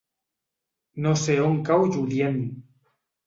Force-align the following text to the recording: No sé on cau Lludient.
No 1.05 1.11
sé 1.25 1.35
on 1.49 1.59
cau 1.69 1.85
Lludient. 1.91 2.41